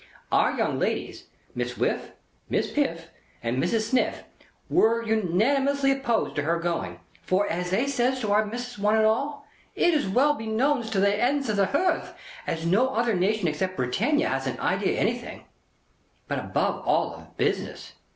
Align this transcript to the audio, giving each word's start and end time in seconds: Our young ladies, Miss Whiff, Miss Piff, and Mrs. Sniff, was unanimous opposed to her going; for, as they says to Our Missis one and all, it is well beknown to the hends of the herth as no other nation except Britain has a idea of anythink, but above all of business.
Our 0.31 0.53
young 0.53 0.79
ladies, 0.79 1.25
Miss 1.53 1.77
Whiff, 1.77 2.13
Miss 2.49 2.71
Piff, 2.71 3.09
and 3.43 3.61
Mrs. 3.61 3.87
Sniff, 3.91 4.23
was 4.67 5.05
unanimous 5.05 5.83
opposed 5.83 6.35
to 6.37 6.41
her 6.41 6.57
going; 6.59 6.99
for, 7.21 7.45
as 7.47 7.69
they 7.69 7.85
says 7.85 8.19
to 8.21 8.31
Our 8.31 8.43
Missis 8.47 8.79
one 8.79 8.95
and 8.95 9.05
all, 9.05 9.45
it 9.75 9.93
is 9.93 10.09
well 10.09 10.33
beknown 10.35 10.81
to 10.91 10.99
the 10.99 11.11
hends 11.11 11.49
of 11.49 11.57
the 11.57 11.67
herth 11.67 12.15
as 12.47 12.65
no 12.65 12.87
other 12.89 13.13
nation 13.13 13.47
except 13.47 13.77
Britain 13.77 14.17
has 14.21 14.47
a 14.47 14.59
idea 14.59 14.93
of 14.93 14.97
anythink, 15.01 15.43
but 16.27 16.39
above 16.39 16.81
all 16.83 17.13
of 17.13 17.37
business. 17.37 17.93